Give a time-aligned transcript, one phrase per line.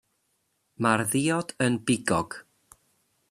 [0.85, 2.39] Mae'r ddiod yn bigog.